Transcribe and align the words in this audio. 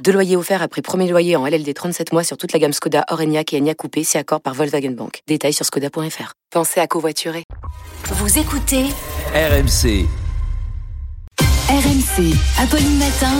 Deux 0.00 0.12
loyers 0.12 0.36
offerts 0.36 0.62
après 0.62 0.82
premier 0.82 1.08
loyer 1.08 1.36
en 1.36 1.46
LLD 1.46 1.72
37 1.72 2.12
mois 2.12 2.24
sur 2.24 2.36
toute 2.36 2.52
la 2.52 2.58
gamme 2.58 2.72
Skoda, 2.72 3.04
Orenia 3.10 3.42
et 3.52 3.58
Enya 3.58 3.74
Coupé, 3.74 4.02
si 4.02 4.18
accord 4.18 4.40
par 4.40 4.54
Volkswagen 4.54 4.90
Bank. 4.90 5.20
Détails 5.28 5.52
sur 5.52 5.64
skoda.fr. 5.64 6.32
Pensez 6.50 6.80
à 6.80 6.86
covoiturer. 6.88 7.44
Vous 8.10 8.38
écoutez 8.38 8.86
RMC. 9.34 10.06
RMC, 11.68 12.34
Apolline 12.58 12.98
Matin. 12.98 13.32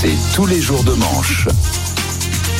C'est 0.00 0.16
tous 0.34 0.46
les 0.46 0.60
jours 0.60 0.82
de 0.84 0.92
manche. 0.94 1.48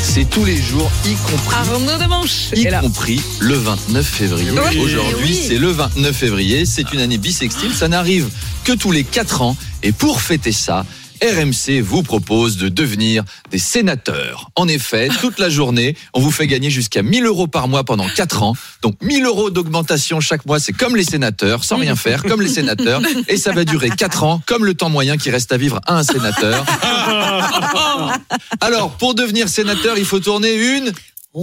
C'est 0.03 0.29
tous 0.29 0.45
les 0.45 0.57
jours, 0.57 0.91
y 1.07 1.15
compris, 1.15 1.55
Arnaud 1.55 1.99
de 1.99 2.07
Manche 2.09 2.51
y 2.55 2.67
compris 2.81 3.23
le 3.41 3.55
29 3.55 4.05
février. 4.07 4.51
Oui, 4.51 4.79
Aujourd'hui, 4.81 5.29
oui. 5.29 5.45
c'est 5.49 5.59
le 5.59 5.69
29 5.69 6.15
février. 6.15 6.67
C'est 6.67 6.93
une 6.93 7.01
année 7.01 7.19
bissextile. 7.19 7.73
Ça 7.73 7.87
n'arrive 7.89 8.29
que 8.65 8.73
tous 8.73 8.91
les 8.93 9.05
4 9.05 9.43
ans. 9.43 9.57
Et 9.83 9.93
pour 9.93 10.21
fêter 10.21 10.53
ça, 10.53 10.85
RMC 11.23 11.81
vous 11.83 12.03
propose 12.03 12.57
de 12.57 12.69
devenir 12.69 13.25
des 13.51 13.59
sénateurs. 13.59 14.51
En 14.57 14.69
effet, 14.69 15.09
toute 15.21 15.39
la 15.39 15.49
journée, 15.49 15.97
on 16.15 16.21
vous 16.21 16.31
fait 16.31 16.47
gagner 16.47 16.71
jusqu'à 16.71 17.03
1000 17.03 17.27
euros 17.27 17.47
par 17.47 17.69
mois 17.69 17.85
pendant 17.85 18.09
4 18.09 18.43
ans. 18.43 18.55
Donc 18.83 18.97
1000 19.03 19.25
euros 19.25 19.51
d'augmentation 19.51 20.21
chaque 20.21 20.47
mois, 20.47 20.59
c'est 20.61 20.73
comme 20.73 20.97
les 20.97 21.05
sénateurs, 21.05 21.65
sans 21.65 21.77
rien 21.77 21.97
faire, 21.97 22.23
comme 22.23 22.43
les 22.43 22.49
sénateurs. 22.49 23.03
Et 23.29 23.37
ça 23.37 23.53
va 23.53 23.65
durer 23.65 23.91
4 23.91 24.25
ans, 24.25 24.43
comme 24.47 24.65
le 24.65 24.75
temps 24.75 24.89
moyen 24.89 25.17
qui 25.17 25.31
reste 25.31 25.53
à 25.53 25.57
vivre 25.57 25.81
à 25.87 25.99
un 25.99 26.03
sénateur. 26.03 26.65
Alors, 28.61 28.91
pour 28.93 29.15
devenir 29.15 29.49
sénateur, 29.49 29.99
il 29.99 30.05
faut 30.05 30.21
tourner 30.21 30.55
une 30.55 30.93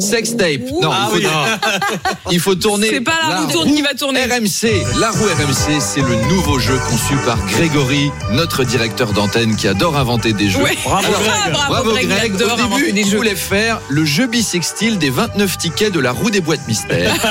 sextape. 0.02 0.62
Non, 0.82 0.92
il, 1.16 1.22
faut, 1.22 1.30
il 2.32 2.40
faut 2.42 2.56
tourner. 2.56 2.90
C'est 2.90 3.02
pas 3.02 3.14
la 3.30 3.40
roue 3.42 3.52
tourne 3.52 3.74
qui 3.74 3.82
va 3.82 3.94
tourner. 3.94 4.26
RMC, 4.26 5.00
la 5.00 5.12
roue 5.12 5.24
RMC, 5.26 5.80
c'est 5.80 6.02
le 6.02 6.16
nouveau 6.30 6.60
jeu 6.60 6.78
conçu 6.90 7.16
par 7.26 7.38
Grégory, 7.48 8.12
notre 8.32 8.66
directeur 8.66 9.14
d'antenne 9.14 9.56
qui 9.56 9.68
adore 9.68 9.96
inventer 9.98 10.34
des 10.34 10.50
jeux. 10.50 10.62
Ouais. 10.62 10.78
Alors, 10.86 11.02
Ah, 11.48 11.50
bravo, 11.50 11.68
bravo 11.70 11.92
Greg, 11.94 12.08
Greg. 12.08 12.34
il 12.36 12.44
adore 12.44 12.60
Au 12.74 12.78
début, 12.78 13.00
il 13.00 13.16
voulait 13.16 13.36
faire 13.36 13.80
le 13.88 14.04
jeu 14.04 14.28
bisextile 14.28 14.98
des 14.98 15.10
29 15.10 15.58
tickets 15.58 15.94
de 15.94 16.00
la 16.02 16.12
roue 16.12 16.32
des 16.32 16.42
boîtes 16.42 16.68
mystères. 16.68 17.14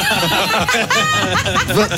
20 1.68 1.88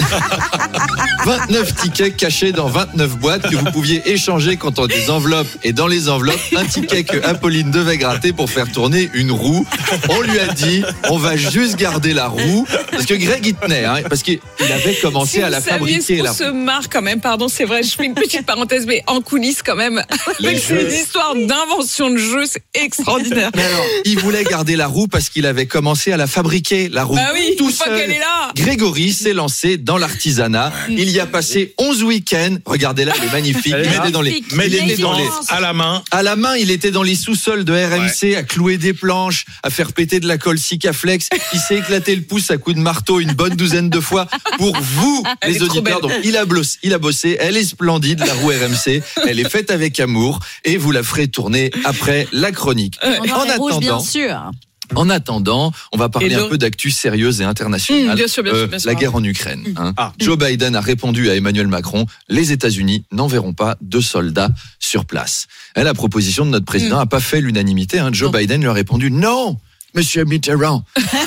29 1.24 1.74
tickets 1.74 2.16
cachés 2.16 2.52
dans 2.52 2.68
29 2.68 3.18
boîtes 3.18 3.42
que 3.50 3.54
vous 3.54 3.70
pouviez 3.70 4.02
échanger 4.10 4.56
a 4.56 4.86
des 4.88 5.10
enveloppes. 5.10 5.48
Et 5.62 5.72
dans 5.72 5.86
les 5.86 6.08
enveloppes, 6.08 6.40
un 6.56 6.64
ticket 6.64 7.04
que 7.04 7.22
Apolline 7.24 7.70
devait 7.70 7.98
gratter 7.98 8.32
pour 8.32 8.48
faire 8.48 8.70
tourner 8.72 9.10
une 9.14 9.30
roue. 9.30 9.66
On 10.08 10.20
lui 10.22 10.38
a 10.38 10.47
dit, 10.54 10.82
on 11.10 11.18
va 11.18 11.36
juste 11.36 11.77
garder 11.77 12.12
la 12.12 12.27
roue. 12.28 12.66
Parce 12.91 13.06
que 13.06 13.14
Greg 13.14 13.46
y 13.46 13.54
tenait, 13.54 13.84
hein, 13.84 13.96
parce 14.08 14.22
qu'il 14.22 14.38
avait 14.72 14.94
commencé 14.96 15.38
Si 15.38 15.42
à 15.42 15.50
la 15.50 15.60
fabriquer. 15.60 16.18
qu'on 16.18 16.32
se 16.32 16.50
marre 16.50 16.88
quand 16.91 17.02
même, 17.02 17.20
pardon, 17.20 17.48
c'est 17.48 17.64
vrai, 17.64 17.82
je 17.82 17.91
fais 17.91 18.04
une 18.04 18.14
petite 18.14 18.46
parenthèse, 18.46 18.86
mais 18.86 19.02
en 19.06 19.20
coulisses 19.20 19.62
quand 19.62 19.76
même, 19.76 20.02
Les 20.41 20.48
avec 20.48 20.62
ces 20.62 20.94
histoires 20.94 21.34
d'invention 21.34 22.10
de 22.10 22.16
jeux, 22.19 22.44
c'est 22.46 22.62
extraordinaire. 22.74 23.50
Mais 23.54 23.64
alors, 23.64 23.84
il 24.04 24.19
voulait 24.19 24.44
garder 24.44 24.76
la 24.76 24.86
roue 24.86 25.06
parce 25.08 25.28
qu'il 25.28 25.46
avait 25.46 25.66
commencé 25.66 26.12
à 26.12 26.16
la 26.16 26.26
fabriquer, 26.26 26.88
la 26.88 27.04
roue. 27.04 27.14
Bah 27.14 27.30
oui, 27.34 27.54
tout 27.58 27.66
une 27.66 27.72
fois 27.72 27.86
seul. 27.86 27.98
qu'elle 27.98 28.10
est 28.12 28.19
là. 28.19 28.50
Grégory 28.54 29.12
s'est 29.12 29.32
lancé 29.34 29.76
dans 29.76 29.98
l'artisanat. 29.98 30.72
Il 30.88 31.10
y 31.10 31.20
a 31.20 31.26
passé 31.26 31.74
11 31.78 32.02
week-ends. 32.04 32.56
Regardez-là, 32.64 33.12
il 33.19 33.24
est 33.28 33.32
magnifique. 33.32 33.72
Elle 33.76 33.86
est 33.86 33.88
Il 33.91 33.94
était 34.00 34.10
dans 34.10 34.22
les, 34.22 34.30
magnifique. 34.52 34.52
il 34.52 34.74
était 34.74 34.78
Magnifique. 34.78 35.00
dans 35.00 35.16
les, 35.19 35.24
à 35.48 35.60
la 35.60 35.72
main. 35.72 36.02
à 36.10 36.22
la 36.22 36.36
main, 36.36 36.56
il 36.56 36.70
était 36.70 36.91
dans 36.91 37.03
les 37.03 37.15
sous-sols 37.15 37.65
de 37.65 37.72
RMC, 37.72 38.36
à 38.36 38.42
clouer 38.42 38.76
des 38.78 38.92
planches, 38.94 39.44
à 39.62 39.70
faire 39.70 39.92
péter 39.92 40.20
de 40.20 40.26
la 40.28 40.38
colle 40.38 40.59
Sikaflex. 40.59 41.28
Il 41.53 41.60
s'est 41.60 41.76
éclaté 41.78 42.16
le 42.16 42.22
pouce 42.22 42.50
à 42.50 42.56
coups 42.56 42.76
de 42.76 42.81
marteau 42.81 43.21
une 43.21 43.32
bonne 43.32 43.54
douzaine 43.56 43.91
de 43.91 44.00
fois 44.00 44.26
pour 44.56 44.76
vous, 44.81 45.25
Elle 45.41 45.53
les 45.53 45.62
auditeurs. 45.62 46.00
Donc, 46.00 46.12
il 46.25 46.37
a, 46.37 46.44
bossé, 46.47 46.78
il 46.82 46.94
a 46.94 46.99
bossé. 46.99 47.37
Elle 47.41 47.56
est 47.56 47.65
splendide, 47.65 48.21
la 48.21 48.32
roue 48.34 48.48
RMC. 48.48 49.03
Elle 49.27 49.41
est 49.41 49.48
faite 49.50 49.71
avec 49.71 50.00
amour 50.00 50.41
et 50.65 50.77
vous 50.78 50.91
la 50.93 51.03
ferez 51.03 51.28
tourner 51.28 51.71
après 51.84 52.27
la 52.32 52.53
chronique. 52.53 52.98
En 53.04 53.48
attendant, 53.48 54.00
sûr. 54.00 54.50
en 54.94 55.10
attendant, 55.10 55.72
on 55.93 55.98
va 55.98 56.09
parler 56.09 56.34
un 56.34 56.48
peu 56.48 56.56
d'actu 56.59 56.91
sérieuse 56.91 57.41
et 57.41 57.44
internationale. 57.44 58.15
Mmh, 58.15 58.16
bien 58.16 58.28
sûr, 58.28 58.43
bien 58.43 58.54
sûr, 58.54 58.69
bien 58.69 58.78
sûr. 58.78 58.88
La 58.88 58.94
guerre 58.94 59.15
en 59.15 59.22
Ukraine. 59.25 59.65
hein. 59.77 59.93
Ah. 59.97 60.12
Joe 60.19 60.38
Biden 60.38 60.75
a 60.77 60.81
répondu 60.81 61.28
à 61.31 61.34
Emmanuel 61.34 61.66
Macron 61.69 62.06
les 62.28 62.53
États-Unis 62.53 63.04
n'enverront 63.12 63.53
pas 63.53 63.77
de 63.82 64.00
soldats 64.00 64.50
sur 64.78 65.04
place. 65.04 65.47
Et 65.77 65.82
la 65.82 65.94
proposition 65.94 66.47
de 66.47 66.50
notre 66.50 66.65
président 66.66 66.97
n'a 66.98 67.06
pas 67.06 67.21
fait 67.21 67.41
l'unanimité. 67.41 67.98
hein. 67.98 68.10
Joe. 68.12 68.32
Non. 68.32 68.38
Biden 68.38 68.60
lui 68.62 68.69
a 68.69 68.72
répondu 68.72 69.10
non. 69.10 69.59
Monsieur 69.94 70.25
Mitterrand, 70.25 70.84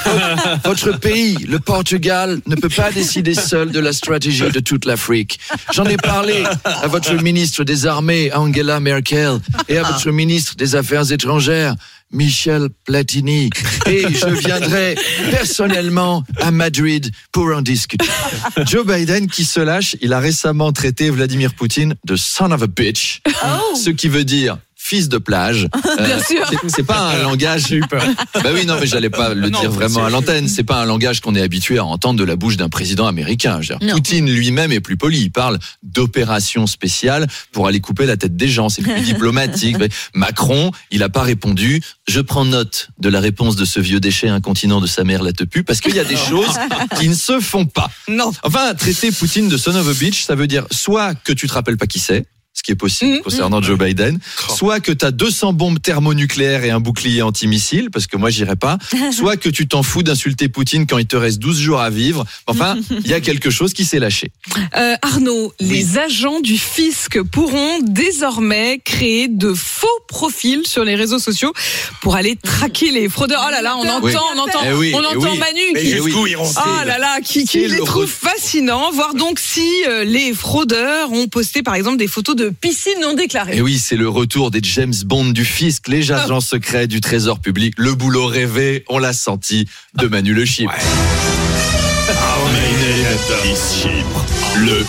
votre 0.64 0.98
pays, 1.00 1.36
le 1.48 1.60
Portugal, 1.60 2.40
ne 2.46 2.56
peut 2.56 2.70
pas 2.70 2.92
décider 2.92 3.34
seul 3.34 3.72
de 3.72 3.80
la 3.80 3.92
stratégie 3.92 4.50
de 4.50 4.60
toute 4.60 4.86
l'Afrique. 4.86 5.40
J'en 5.74 5.86
ai 5.86 5.98
parlé 5.98 6.44
à 6.64 6.88
votre 6.88 7.14
ministre 7.22 7.64
des 7.64 7.88
Armées, 7.88 8.32
Angela 8.34 8.80
Merkel, 8.80 9.40
et 9.68 9.78
à 9.78 9.84
votre 9.84 10.12
ministre 10.12 10.56
des 10.56 10.76
Affaires 10.76 11.12
étrangères, 11.12 11.76
Michel 12.12 12.70
Platini. 12.86 13.50
Et 13.88 14.04
je 14.10 14.28
viendrai 14.28 14.96
personnellement 15.32 16.24
à 16.40 16.52
Madrid 16.52 17.10
pour 17.32 17.48
en 17.48 17.62
discuter. 17.62 18.06
Joe 18.68 18.86
Biden 18.86 19.28
qui 19.28 19.46
se 19.46 19.60
lâche, 19.60 19.96
il 20.02 20.14
a 20.14 20.20
récemment 20.20 20.72
traité 20.72 21.10
Vladimir 21.10 21.54
Poutine 21.54 21.96
de 22.06 22.16
son 22.16 22.52
of 22.52 22.62
a 22.62 22.68
bitch, 22.68 23.22
ce 23.76 23.90
qui 23.90 24.08
veut 24.08 24.26
dire 24.26 24.58
fils 24.91 25.07
de 25.09 25.18
plage. 25.18 25.68
Euh, 26.00 26.06
Bien 26.06 26.19
sûr. 26.24 26.50
c'est- 26.68 26.84
pas 26.84 27.12
un 27.12 27.22
langage. 27.24 27.66
J'ai 27.68 27.75
eu 27.78 27.81
peur. 27.81 28.03
Bah 28.35 28.52
oui, 28.53 28.66
non, 28.66 28.75
mais 28.79 28.88
j'allais 28.88 29.09
pas 29.09 29.34
le 29.34 29.50
Non, 29.50 29.59
dire 29.59 29.69
vraiment 29.72 30.06
à 30.06 30.09
l'antenne. 30.09 30.47
C'est 30.47 30.63
pas 30.63 30.78
un 30.81 30.85
langage 30.85 31.19
qu'on 31.19 31.35
est 31.35 31.41
habitué 31.41 31.78
à 31.79 31.84
entendre 31.85 32.18
de 32.18 32.24
la 32.24 32.35
bouche 32.38 32.56
d'un 32.56 32.69
président 32.69 33.07
américain. 33.07 33.59
Dire. 33.59 33.78
Poutine 33.91 34.29
lui-même 34.31 34.72
est 34.72 34.79
plus 34.79 34.96
poli. 34.97 35.19
Il 35.19 35.31
parle 35.31 35.59
d'opération 35.84 36.66
spéciale 36.68 37.28
pour 37.52 37.68
aller 37.68 37.79
couper 37.81 38.06
la 38.06 38.16
tête 38.18 38.35
des 38.38 38.47
gens. 38.47 38.69
C'est 38.69 38.81
plus 38.84 39.02
diplomatique. 39.13 39.78
Mais 39.79 39.90
Macron, 40.13 40.72
il 40.91 41.03
a 41.03 41.09
pas 41.09 41.23
répondu. 41.23 41.81
Je 42.08 42.22
prends 42.22 42.46
note 42.46 42.90
de 43.00 43.09
la 43.09 43.19
réponse 43.19 43.56
de 43.58 43.66
ce 43.66 43.79
vieux 43.79 44.00
déchet 44.00 44.29
incontinent 44.29 44.79
de 44.81 44.88
sa 44.88 45.03
mère 45.03 45.23
la 45.23 45.34
tepu 45.34 45.63
parce 45.63 45.81
qu'il 45.81 45.96
y 45.96 46.00
a 46.00 46.06
des 46.06 46.16
choses 46.29 46.56
qui 47.00 47.09
ne 47.09 47.16
se 47.16 47.40
font 47.40 47.66
pas. 47.66 47.90
Non. 48.08 48.31
Enfin, 48.44 48.73
traiter 48.75 49.12
Poutine 49.12 49.50
de 49.50 49.58
son 49.58 49.75
of 49.75 49.88
a 49.88 49.94
bitch, 49.94 50.23
ça 50.23 50.35
veut 50.35 50.47
dire 50.47 50.66
soit 50.72 51.16
que 51.16 51.34
tu 51.34 51.47
te 51.47 51.53
rappelles 51.53 51.78
pas 51.78 51.88
qui 51.88 52.00
c'est, 52.00 52.25
ce 52.54 52.64
qui 52.64 52.72
est 52.72 52.76
possible 52.76 53.12
Mhm. 53.14 53.22
concernant 53.22 53.62
Joe 53.62 53.78
Biden, 53.78 54.20
soit 54.56 54.80
que 54.82 54.92
tu 54.92 55.06
as 55.06 55.12
200 55.12 55.54
bombes 55.54 55.82
thermonucléaires 55.82 56.64
et 56.64 56.70
un 56.70 56.80
bouclier 56.80 57.22
antimissile, 57.22 57.90
parce 57.92 58.08
que 58.08 58.18
moi 58.18 58.30
j'irai 58.30 58.56
pas, 58.58 58.78
soit 59.12 59.38
que 59.38 59.50
tu 59.50 59.68
t'en 59.68 59.84
fous 59.84 60.04
d'insulter 60.04 60.50
Poutine 60.50 60.86
quand 60.86 60.98
il 60.98 61.06
te 61.08 61.16
reste 61.16 61.40
12 61.40 61.58
jours 61.60 61.80
à 61.80 61.90
vivre. 61.90 62.26
Enfin, 62.48 62.78
il 62.90 63.08
y 63.08 63.14
a 63.14 63.22
quelque 63.22 63.50
chose 63.50 63.74
qui 63.74 63.86
s'est 63.86 64.00
lâché. 64.00 64.32
Euh, 64.76 64.96
Arnaud, 65.02 65.54
les 65.60 65.98
agents 65.98 66.40
du 66.42 66.58
fisc 66.58 67.22
pourront 67.24 67.80
désormais 67.84 68.80
créer 68.84 69.28
de 69.28 69.54
faux 69.54 69.88
profils 70.08 70.66
sur 70.68 70.84
les 70.84 70.96
réseaux 70.96 71.20
sociaux 71.20 71.54
pour 72.02 72.16
aller 72.16 72.36
traquer 72.36 72.92
les 72.92 73.08
fraudeurs. 73.08 73.44
Oh 73.48 73.52
là 73.52 73.62
là, 73.62 73.78
on 73.78 73.82
entend, 73.88 74.02
Oui. 74.04 74.14
on 74.36 74.40
entend, 74.40 74.60
Eh 74.66 74.74
oui, 74.74 74.92
on 74.94 75.02
eh 75.02 75.06
entend 75.06 75.32
oui. 75.32 75.40
Manu 75.40 75.80
qui 75.80 75.92
Eh 75.94 76.00
Oh 76.02 76.86
là 76.86 76.98
là, 76.98 77.22
qui, 77.24 77.46
les 77.54 77.68
le 77.70 77.80
trouve 77.86 78.08
fascinants. 78.08 78.92
Voir 78.92 79.14
donc 79.14 79.40
si 79.40 79.68
euh, 79.88 80.04
les 80.04 80.34
fraudeurs 80.34 81.12
ont 81.12 81.28
posté 81.28 81.64
par 81.64 81.76
exemple 81.76 81.98
des 81.98 82.08
photos 82.08 82.36
de 82.36 82.41
piscines 82.50 83.00
non 83.02 83.13
déclarées. 83.13 83.57
Et 83.57 83.62
oui, 83.62 83.78
c'est 83.78 83.96
le 83.96 84.09
retour 84.09 84.52
des 84.52 84.59
James 84.63 84.94
Bond 85.06 85.29
du 85.29 85.46
fisc, 85.46 85.88
les 85.88 86.12
agents 86.12 86.41
secrets 86.41 86.88
du 86.88 87.02
trésor 87.02 87.40
public, 87.40 87.75
le 87.78 87.94
boulot 87.94 88.25
rêvé, 88.25 88.84
on 88.90 88.97
l'a 88.97 89.13
senti, 89.13 89.68
de 89.96 90.07
Manu 90.07 90.34
Le 90.34 90.46
Chip. 90.46 90.69
Le. 94.56 94.85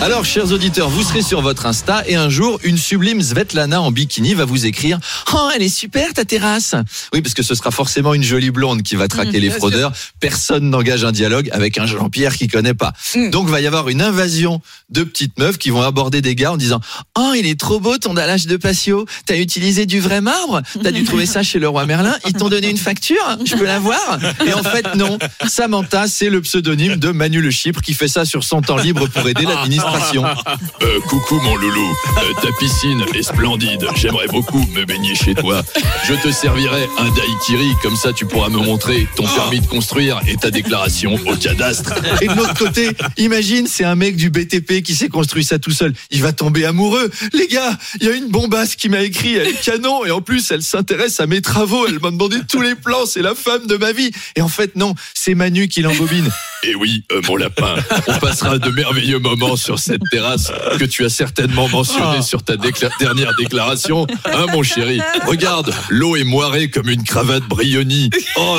Alors, 0.02 0.24
chers 0.24 0.50
auditeurs, 0.50 0.88
vous 0.88 1.02
serez 1.02 1.22
sur 1.22 1.40
votre 1.40 1.66
Insta 1.66 2.02
et 2.06 2.16
un 2.16 2.28
jour, 2.28 2.58
une 2.64 2.76
sublime 2.76 3.22
Svetlana 3.22 3.80
en 3.80 3.92
bikini 3.92 4.34
va 4.34 4.44
vous 4.44 4.66
écrire 4.66 4.98
Oh, 5.32 5.48
elle 5.54 5.62
est 5.62 5.68
super 5.68 6.12
ta 6.12 6.24
terrasse. 6.24 6.74
Oui, 7.12 7.22
parce 7.22 7.34
que 7.34 7.44
ce 7.44 7.54
sera 7.54 7.70
forcément 7.70 8.12
une 8.12 8.24
jolie 8.24 8.50
blonde 8.50 8.82
qui 8.82 8.96
va 8.96 9.08
traquer 9.08 9.38
les 9.40 9.48
bien 9.48 9.56
fraudeurs. 9.56 9.92
Personne 10.18 10.68
n'engage 10.68 11.04
un 11.04 11.12
dialogue 11.12 11.48
avec 11.52 11.78
un 11.78 11.86
Jean-Pierre 11.86 12.36
qui 12.36 12.48
connaît 12.48 12.74
pas. 12.74 12.92
Mm. 13.14 13.30
Donc, 13.30 13.48
va 13.48 13.60
y 13.60 13.66
avoir 13.66 13.88
une 13.88 14.02
invasion 14.02 14.60
de 14.90 15.04
petites 15.04 15.38
meufs 15.38 15.58
qui 15.58 15.70
vont 15.70 15.82
aborder 15.82 16.20
des 16.20 16.34
gars 16.34 16.52
en 16.52 16.56
disant 16.56 16.80
Oh, 17.18 17.32
il 17.36 17.46
est 17.46 17.58
trop 17.58 17.78
beau 17.80 17.98
ton 17.98 18.14
dallage 18.14 18.46
de 18.46 18.56
patio. 18.56 19.06
T'as 19.26 19.36
utilisé 19.36 19.86
du 19.86 20.00
vrai 20.00 20.20
marbre? 20.20 20.62
T'as 20.82 20.90
dû 20.90 21.04
trouver 21.04 21.26
ça 21.26 21.42
chez 21.42 21.60
le 21.60 21.68
roi 21.68 21.86
Merlin 21.86 22.16
Ils 22.26 22.32
t'ont 22.34 22.48
donné 22.48 22.68
une 22.68 22.78
facture 22.78 23.38
Je 23.44 23.54
peux 23.54 23.66
la 23.66 23.78
voir 23.78 24.18
Et 24.46 24.52
en 24.52 24.62
fait, 24.62 24.94
non. 24.96 25.18
Samantha, 25.46 26.06
c'est 26.08 26.28
le 26.28 26.40
le 26.40 26.42
pseudonyme 26.42 26.96
de 27.00 27.10
Manu 27.10 27.40
le 27.40 27.50
Chypre 27.50 27.80
qui 27.80 27.94
fait 27.94 28.08
ça 28.08 28.24
sur 28.24 28.44
son 28.44 28.60
temps 28.60 28.76
libre 28.76 29.08
pour 29.08 29.26
aider 29.28 29.44
l'administration. 29.44 30.24
Euh, 30.82 31.00
coucou 31.08 31.38
mon 31.40 31.56
loulou, 31.56 31.96
Euh, 32.18 32.32
ta 32.40 32.48
piscine 32.58 33.04
est 33.14 33.22
splendide, 33.22 33.86
j'aimerais 33.96 34.26
beaucoup 34.28 34.64
me 34.74 34.84
baigner 34.84 35.14
chez 35.14 35.34
toi. 35.34 35.62
Je 36.04 36.14
te 36.14 36.30
servirai 36.30 36.88
un 36.98 37.08
daiquiri, 37.10 37.72
comme 37.82 37.96
ça 37.96 38.12
tu 38.12 38.24
pourras 38.26 38.48
me 38.48 38.58
montrer 38.58 39.06
ton 39.16 39.24
permis 39.24 39.60
de 39.60 39.66
construire 39.66 40.20
et 40.26 40.36
ta 40.36 40.50
déclaration 40.50 41.18
au 41.26 41.36
cadastre. 41.36 41.94
Et 42.20 42.28
de 42.28 42.34
l'autre 42.34 42.54
côté, 42.54 42.90
imagine, 43.18 43.66
c'est 43.66 43.84
un 43.84 43.94
mec 43.94 44.16
du 44.16 44.30
BTP 44.30 44.82
qui 44.82 44.94
s'est 44.94 45.08
construit 45.08 45.44
ça 45.44 45.58
tout 45.58 45.70
seul. 45.70 45.92
Il 46.10 46.22
va 46.22 46.32
tomber 46.32 46.64
amoureux. 46.64 47.10
Les 47.32 47.46
gars, 47.46 47.78
il 48.00 48.06
y 48.06 48.10
a 48.10 48.14
une 48.14 48.28
bombasse 48.28 48.74
qui 48.76 48.88
m'a 48.88 49.00
écrit, 49.00 49.34
elle 49.34 49.48
est 49.48 49.60
canon, 49.64 50.04
et 50.04 50.10
en 50.10 50.20
plus, 50.20 50.50
elle 50.50 50.62
s'intéresse 50.62 51.20
à 51.20 51.26
mes 51.26 51.40
travaux. 51.42 51.86
Elle 51.86 52.00
m'a 52.00 52.10
demandé 52.10 52.36
tous 52.48 52.62
les 52.62 52.74
plans, 52.74 53.06
c'est 53.06 53.22
la 53.22 53.34
femme 53.34 53.66
de 53.66 53.76
ma 53.76 53.92
vie. 53.92 54.10
Et 54.36 54.42
en 54.42 54.48
fait, 54.48 54.76
non, 54.76 54.94
c'est 55.14 55.34
Manu 55.34 55.68
qui 55.68 55.82
l'embobine. 55.82 56.30
Et 56.62 56.74
oui, 56.74 57.04
euh, 57.12 57.22
mon 57.26 57.36
lapin, 57.36 57.74
on 58.06 58.18
passera 58.18 58.58
de 58.58 58.68
merveilleux 58.70 59.18
moments 59.18 59.56
sur 59.56 59.78
cette 59.78 60.02
terrasse 60.10 60.52
que 60.78 60.84
tu 60.84 61.04
as 61.04 61.08
certainement 61.08 61.68
mentionné 61.68 62.20
sur 62.22 62.42
ta 62.42 62.56
décla- 62.56 62.90
dernière 63.00 63.32
déclaration. 63.38 64.06
Hein, 64.26 64.46
mon 64.52 64.62
chéri 64.62 65.00
Regarde, 65.26 65.72
l'eau 65.88 66.16
est 66.16 66.24
moirée 66.24 66.68
comme 66.68 66.90
une 66.90 67.02
cravate 67.02 67.44
Brioni. 67.44 68.10
Oh, 68.36 68.58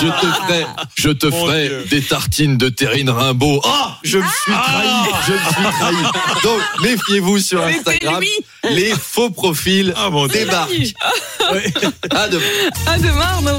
je 0.00 0.06
te, 0.06 0.10
je 0.10 0.10
te 0.10 0.26
ferai, 0.26 0.66
je 0.96 1.08
te 1.10 1.30
ferai 1.30 1.70
des 1.90 2.02
tartines 2.02 2.58
de 2.58 2.68
terrine 2.68 3.08
Rimbaud. 3.08 3.62
Oh, 3.64 3.70
Je 4.02 4.18
me 4.18 4.24
suis 4.24 4.52
trahi, 4.52 4.88
je 5.26 5.32
me 5.32 5.38
suis 5.38 5.78
trahi. 5.80 6.42
Donc, 6.42 6.60
méfiez-vous 6.82 7.38
sur 7.38 7.62
Instagram. 7.64 8.22
Les 8.70 8.90
faux 8.90 9.30
profils 9.30 9.94
débarquent. 10.32 10.94
À 12.10 12.28
demain. 12.28 12.44
À 12.86 12.98
demain, 12.98 13.20
Arnaud. 13.22 13.58